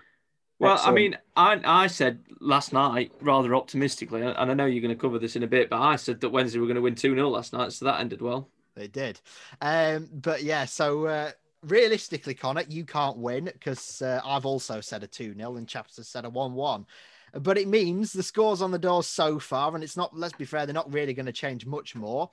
[0.60, 0.92] Well, Excellent.
[0.92, 5.00] I mean, I, I said last night, rather optimistically, and I know you're going to
[5.00, 7.14] cover this in a bit, but I said that Wednesday we're going to win 2
[7.14, 8.48] 0 last night, so that ended well.
[8.76, 9.20] They did.
[9.60, 11.30] Um, but yeah, so uh,
[11.62, 15.96] realistically, Connor, you can't win because uh, I've also said a 2 0 and Chaps
[15.96, 16.86] has said a 1 1.
[17.40, 20.44] But it means the scores on the door so far, and it's not, let's be
[20.44, 22.30] fair, they're not really going to change much more.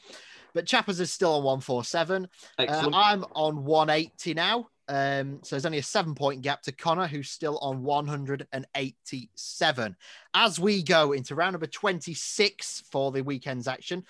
[0.53, 2.27] But Chappers is still on 147.
[2.57, 4.67] Uh, I'm on 180 now.
[4.87, 9.95] Um, so there's only a seven point gap to Connor, who's still on 187.
[10.33, 14.03] As we go into round number 26 for the weekend's action,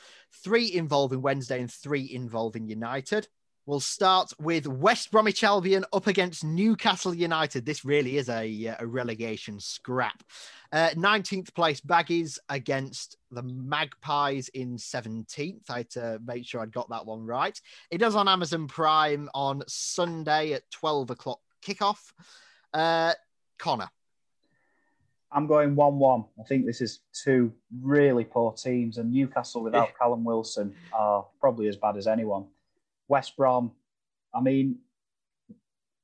[0.43, 3.27] three involving Wednesday and three involving United.
[3.67, 7.63] We'll start with West Bromwich Albion up against Newcastle United.
[7.63, 10.23] This really is a, uh, a relegation scrap.
[10.71, 15.69] Uh, 19th place Baggies against the Magpies in 17th.
[15.69, 17.59] I had to make sure I'd got that one right.
[17.91, 21.99] It is on Amazon Prime on Sunday at 12 o'clock kickoff.
[22.73, 23.13] Uh,
[23.59, 23.89] Connor.
[25.31, 26.25] I'm going 1 1.
[26.39, 31.67] I think this is two really poor teams, and Newcastle without Callum Wilson are probably
[31.67, 32.47] as bad as anyone.
[33.11, 33.73] West Brom,
[34.33, 34.79] I mean,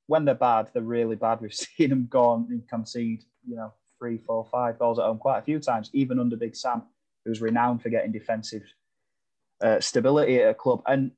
[0.08, 1.40] when they're bad, they're really bad.
[1.42, 5.18] We've seen them go on and concede, you know, three, four, five goals at home
[5.18, 6.84] quite a few times, even under Big Sam,
[7.26, 8.64] who's renowned for getting defensive
[9.64, 10.84] uh, stability at a club.
[10.86, 11.12] And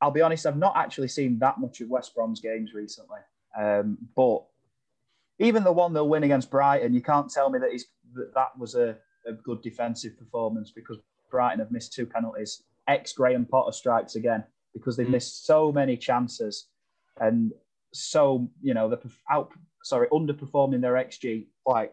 [0.00, 3.20] I'll be honest, I've not actually seen that much of West Brom's games recently.
[3.58, 4.44] Um, but
[5.38, 8.58] even the one they'll win against Brighton, you can't tell me that, he's, that that
[8.58, 10.98] was a, a good defensive performance because
[11.30, 12.62] Brighton have missed two penalties.
[12.86, 14.44] Ex Graham Potter strikes again
[14.74, 16.66] because they've missed so many chances
[17.20, 17.52] and
[17.92, 18.98] so you know they're
[19.30, 19.50] out
[19.82, 21.92] sorry underperforming their xg like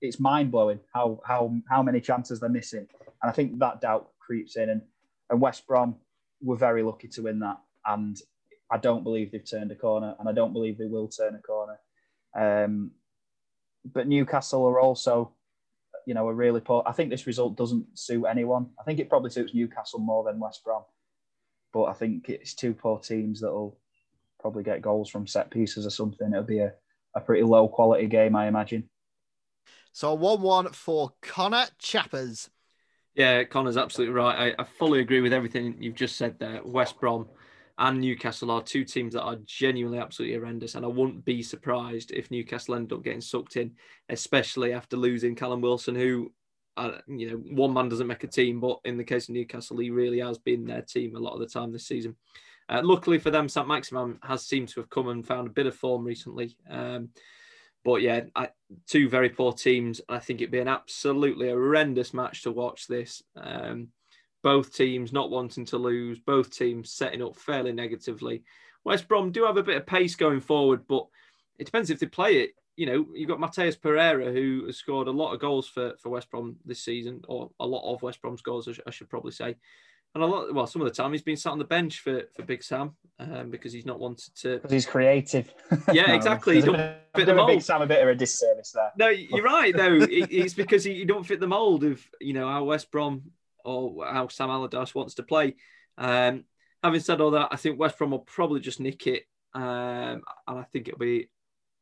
[0.00, 2.86] it's mind blowing how how how many chances they're missing.
[3.22, 4.82] And I think that doubt creeps in and
[5.30, 5.96] and West Brom
[6.40, 7.58] were very lucky to win that.
[7.86, 8.16] And
[8.70, 11.38] I don't believe they've turned a corner and I don't believe they will turn a
[11.38, 11.78] corner.
[12.34, 12.92] Um,
[13.84, 15.32] but Newcastle are also
[16.06, 18.70] you know a really poor I think this result doesn't suit anyone.
[18.78, 20.84] I think it probably suits Newcastle more than West Brom
[21.72, 23.78] but I think it's two poor teams that'll
[24.40, 26.30] probably get goals from set pieces or something.
[26.32, 26.72] It'll be a,
[27.14, 28.88] a pretty low quality game, I imagine.
[29.92, 32.50] So 1 1 for Connor Chappers.
[33.14, 34.54] Yeah, Connor's absolutely right.
[34.58, 36.60] I, I fully agree with everything you've just said there.
[36.64, 37.26] West Brom
[37.78, 42.12] and Newcastle are two teams that are genuinely absolutely horrendous, and I wouldn't be surprised
[42.12, 43.72] if Newcastle end up getting sucked in,
[44.08, 46.32] especially after losing Callum Wilson, who,
[47.06, 49.90] you know, one man doesn't make a team, but in the case of Newcastle, he
[49.90, 52.16] really has been their team a lot of the time this season.
[52.68, 53.66] Uh, luckily for them, St.
[53.66, 56.56] Maximin has seemed to have come and found a bit of form recently.
[56.68, 57.08] Um,
[57.84, 58.48] but yeah, I,
[58.86, 60.00] two very poor teams.
[60.08, 63.22] I think it'd be an absolutely horrendous match to watch this.
[63.36, 63.88] Um,
[64.42, 68.42] both teams not wanting to lose, both teams setting up fairly negatively.
[68.84, 71.06] West Brom do have a bit of pace going forward, but
[71.58, 72.50] it depends if they play it.
[72.78, 76.10] You know, you've got Matheus Pereira, who has scored a lot of goals for, for
[76.10, 79.08] West Brom this season, or a lot of West Brom's goals, I, sh- I should
[79.08, 79.56] probably say.
[80.14, 82.22] And a lot, well, some of the time he's been sat on the bench for
[82.34, 84.54] for Big Sam um, because he's not wanted to.
[84.56, 85.52] Because he's creative.
[85.92, 86.54] Yeah, exactly.
[86.54, 87.62] He there's a don't bit- fit the doing Big.
[87.62, 88.92] Sam a bit of a disservice there.
[88.96, 89.98] No, you're right though.
[90.08, 93.22] It's because he, you don't fit the mold of you know how West Brom
[93.64, 95.56] or how Sam Allardyce wants to play.
[95.98, 96.44] Um,
[96.82, 100.58] having said all that, I think West Brom will probably just nick it, um, and
[100.60, 101.28] I think it'll be,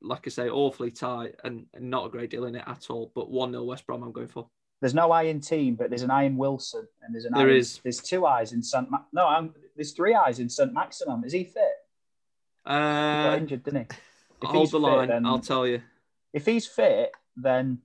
[0.03, 3.11] like I say, awfully tight and, and not a great deal in it at all.
[3.15, 4.49] But one 0 West Brom, I'm going for.
[4.81, 7.47] There's no I in team, but there's an I in Wilson, and there's an There
[7.49, 7.81] Iron, is.
[7.83, 8.91] There's two eyes in St.
[8.91, 10.71] Ma- no, I'm, there's three eyes in St.
[10.73, 11.23] Maximin.
[11.25, 11.63] Is he fit?
[12.67, 13.97] He got Uh, injured, didn't he?
[14.43, 15.09] If hold the fit, line.
[15.09, 15.81] then- I'll tell you.
[16.35, 17.79] If he's fit, then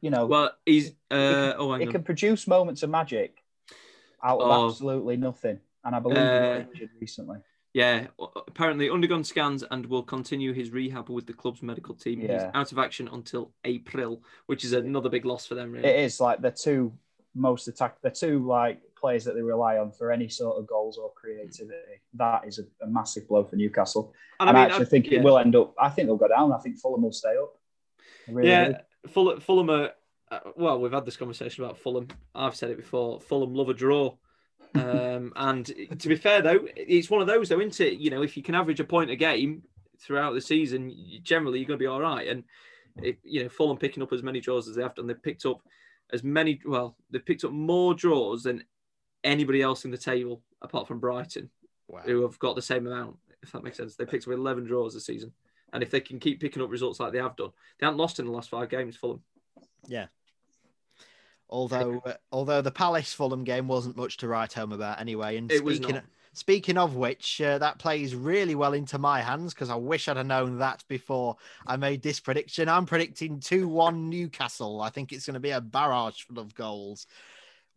[0.00, 0.26] you know.
[0.26, 0.90] Well, he's.
[1.10, 3.42] Uh, he oh, he can produce moments of magic
[4.22, 4.68] out of Oh.
[4.68, 7.38] absolutely nothing, and I believe he Uh, got injured recently.
[7.76, 8.06] Yeah,
[8.48, 12.20] apparently undergone scans and will continue his rehab with the club's medical team.
[12.20, 15.72] He's out of action until April, which is another big loss for them.
[15.72, 15.86] Really.
[15.86, 16.90] It is like the two
[17.34, 20.96] most attack, the two like players that they rely on for any sort of goals
[20.96, 22.00] or creativity.
[22.14, 24.14] That is a, a massive blow for Newcastle.
[24.40, 25.18] And And, I I, actually I- think yeah.
[25.18, 25.74] it will end up.
[25.78, 26.54] I think they'll go down.
[26.54, 27.52] I think Fulham will stay up.
[28.26, 28.78] Really yeah.
[29.08, 29.90] Fulham, Fulham are,
[30.30, 32.08] uh, well, we've had this conversation about Fulham.
[32.34, 33.20] I've said it before.
[33.20, 34.16] Fulham love a draw.
[34.74, 35.66] Um, and
[35.98, 37.98] to be fair, though, it's one of those, though, isn't it?
[37.98, 39.62] You know, if you can average a point a game
[40.00, 42.28] throughout the season, generally you're going to be all right.
[42.28, 42.44] And,
[43.02, 45.46] if, you know, Fulham picking up as many draws as they have done, they've picked
[45.46, 45.60] up
[46.12, 48.64] as many, well, they've picked up more draws than
[49.24, 51.50] anybody else in the table apart from Brighton,
[52.04, 53.96] who have got the same amount, if that makes sense.
[53.96, 55.32] They picked up 11 draws this season.
[55.72, 58.18] And if they can keep picking up results like they have done, they haven't lost
[58.18, 59.20] in the last five games, Fulham.
[59.86, 60.06] Yeah.
[61.48, 65.36] Although, uh, although the Palace Fulham game wasn't much to write home about anyway.
[65.36, 66.04] And It speaking, not.
[66.32, 70.16] speaking of which, uh, that plays really well into my hands because I wish I'd
[70.16, 72.68] have known that before I made this prediction.
[72.68, 74.80] I'm predicting two-one Newcastle.
[74.80, 77.06] I think it's going to be a barrage full of goals.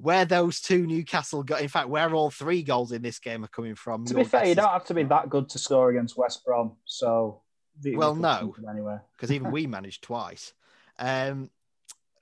[0.01, 3.49] Where those two Newcastle got, in fact, where all three goals in this game are
[3.49, 4.05] coming from.
[4.05, 6.77] To be fair, you don't have to be that good to score against West Brom.
[6.85, 7.41] So,
[7.83, 8.53] we- we Well, no.
[8.55, 9.03] come anywhere.
[9.17, 10.53] because even we managed twice.
[10.97, 11.49] Um,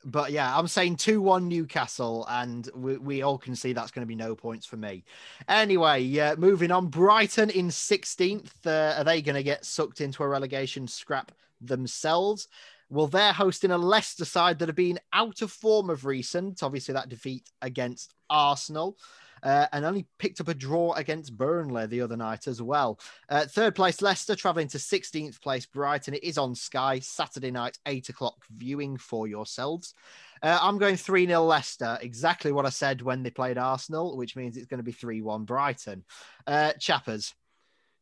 [0.06, 4.04] but yeah, I'm saying 2 1 Newcastle, and we, we all can see that's going
[4.04, 5.04] to be no points for me.
[5.48, 6.88] Anyway, uh, moving on.
[6.88, 8.66] Brighton in 16th.
[8.66, 11.32] Uh, are they going to get sucked into a relegation scrap
[11.62, 12.48] themselves?
[12.90, 16.64] Well, they're hosting a Leicester side that have been out of form of recent.
[16.64, 18.98] Obviously, that defeat against Arsenal.
[19.44, 23.00] Uh, and only picked up a draw against Burnley the other night as well.
[23.30, 26.14] Uh, third place Leicester travelling to 16th place Brighton.
[26.14, 29.94] It is on Sky Saturday night, 8 o'clock viewing for yourselves.
[30.42, 34.36] Uh, I'm going 3 0 Leicester, exactly what I said when they played Arsenal, which
[34.36, 36.04] means it's going to be 3 1 Brighton.
[36.46, 37.34] Uh, Chappers.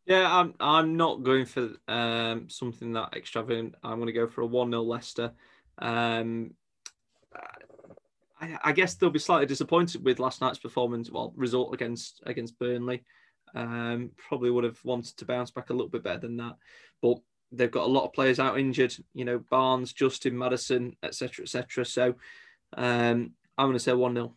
[0.05, 3.75] Yeah, I'm I'm not going for um, something that extravagant.
[3.83, 5.31] I'm going to go for a 1 0 Leicester.
[5.79, 6.51] Um,
[8.39, 12.59] I, I guess they'll be slightly disappointed with last night's performance, well, result against against
[12.59, 13.03] Burnley.
[13.53, 16.55] Um, probably would have wanted to bounce back a little bit better than that,
[17.01, 17.19] but
[17.51, 18.95] they've got a lot of players out injured.
[19.13, 21.85] You know, Barnes, Justin, Maddison, etc., etc.
[21.85, 22.15] So
[22.75, 24.33] um, I'm going to say one 0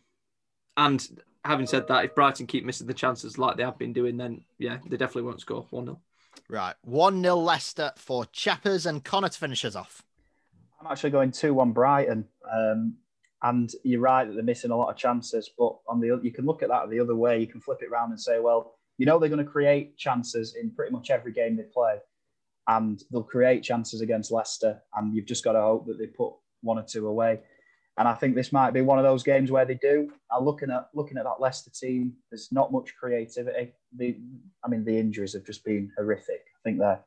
[0.77, 1.05] And
[1.43, 4.43] having said that, if Brighton keep missing the chances like they have been doing, then
[4.57, 5.99] yeah, they definitely won't score one 0
[6.47, 6.75] Right.
[6.83, 10.03] 1 0 Leicester for Chappers and Connor to finish us off.
[10.79, 12.27] I'm actually going 2 1 Brighton.
[12.49, 12.95] Um,
[13.43, 15.49] and you're right that they're missing a lot of chances.
[15.57, 17.39] But on the you can look at that the other way.
[17.39, 20.55] You can flip it around and say, well, you know, they're going to create chances
[20.61, 21.97] in pretty much every game they play.
[22.67, 24.81] And they'll create chances against Leicester.
[24.95, 27.39] And you've just got to hope that they put one or two away.
[27.97, 30.11] And I think this might be one of those games where they do.
[30.31, 32.13] I'm looking at looking at that Leicester team.
[32.29, 33.73] There's not much creativity.
[33.97, 34.17] The,
[34.63, 36.41] I mean, the injuries have just been horrific.
[36.55, 37.03] I think they're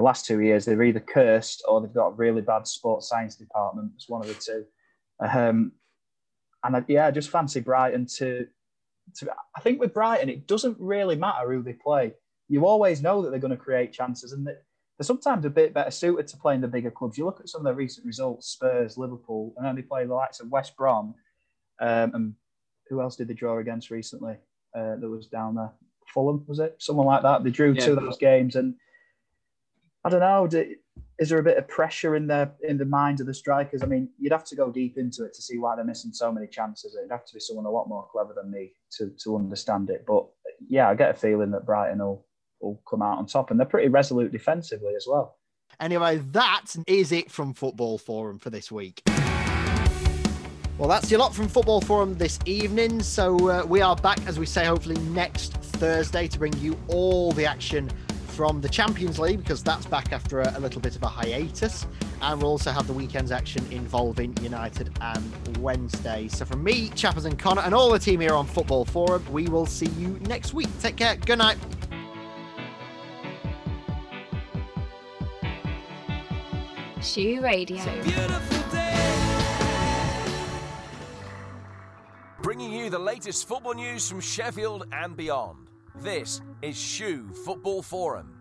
[0.00, 3.92] last two years they're either cursed or they've got a really bad sports science department.
[3.94, 4.64] It's one of the two.
[5.24, 5.72] Um,
[6.62, 8.46] and I, yeah, I just fancy Brighton to,
[9.16, 9.32] to.
[9.56, 12.14] I think with Brighton, it doesn't really matter who they play.
[12.48, 14.62] You always know that they're going to create chances, and that
[14.98, 17.18] they're sometimes a bit better suited to playing the bigger clubs.
[17.18, 20.14] You look at some of their recent results: Spurs, Liverpool, and then they play the
[20.14, 21.14] likes of West Brom.
[21.80, 22.34] Um, and
[22.88, 24.36] who else did they draw against recently?
[24.76, 25.72] Uh, that was down there.
[26.12, 26.76] Fulham was it?
[26.78, 27.44] Someone like that.
[27.44, 27.84] They drew Yeah.
[27.84, 28.74] two of those games, and
[30.04, 30.46] I don't know.
[30.46, 30.74] Do,
[31.18, 33.82] is there a bit of pressure in the in the minds of the strikers?
[33.82, 36.32] I mean, you'd have to go deep into it to see why they're missing so
[36.32, 36.96] many chances.
[36.96, 40.04] It'd have to be someone a lot more clever than me to to understand it.
[40.06, 40.26] But
[40.68, 42.26] yeah, I get a feeling that Brighton will
[42.60, 45.38] will come out on top, and they're pretty resolute defensively as well.
[45.80, 49.02] Anyway, that is it from Football Forum for this week.
[50.76, 53.00] Well, that's your lot from Football Forum this evening.
[53.00, 57.30] So uh, we are back, as we say, hopefully next Thursday to bring you all
[57.30, 57.88] the action
[58.34, 61.86] from the Champions League because that's back after a, a little bit of a hiatus.
[62.20, 66.26] And we'll also have the weekend's action involving United and Wednesday.
[66.28, 69.46] So from me, Chappers and Connor, and all the team here on Football Forum, we
[69.46, 70.68] will see you next week.
[70.80, 71.16] Take care.
[71.16, 71.58] Good night.
[77.00, 77.84] SHU Radio.
[82.42, 85.63] Bringing you the latest football news from Sheffield and beyond.
[86.02, 88.33] This is SHU Football Forum.